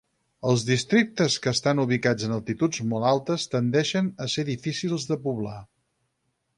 [0.51, 5.59] Els districtes que estan ubicats en altituds molt altes tendeixen per ser difícils de poblar.